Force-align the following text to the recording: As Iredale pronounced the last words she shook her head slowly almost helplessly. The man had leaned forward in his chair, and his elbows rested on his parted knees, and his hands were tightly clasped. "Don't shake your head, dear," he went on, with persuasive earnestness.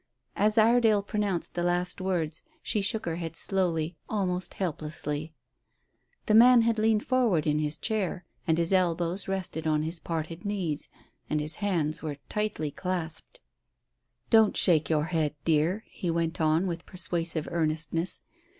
As 0.35 0.57
Iredale 0.57 1.03
pronounced 1.03 1.53
the 1.53 1.61
last 1.61 2.01
words 2.01 2.41
she 2.63 2.81
shook 2.81 3.05
her 3.05 3.17
head 3.17 3.35
slowly 3.35 3.95
almost 4.09 4.55
helplessly. 4.55 5.31
The 6.25 6.33
man 6.33 6.63
had 6.63 6.79
leaned 6.79 7.05
forward 7.05 7.45
in 7.45 7.59
his 7.59 7.77
chair, 7.77 8.25
and 8.47 8.57
his 8.57 8.73
elbows 8.73 9.27
rested 9.27 9.67
on 9.67 9.83
his 9.83 9.99
parted 9.99 10.43
knees, 10.43 10.89
and 11.29 11.39
his 11.39 11.57
hands 11.61 12.01
were 12.01 12.17
tightly 12.29 12.71
clasped. 12.71 13.41
"Don't 14.31 14.57
shake 14.57 14.89
your 14.89 15.05
head, 15.05 15.35
dear," 15.45 15.83
he 15.85 16.09
went 16.09 16.41
on, 16.41 16.65
with 16.65 16.87
persuasive 16.87 17.47
earnestness. 17.51 18.21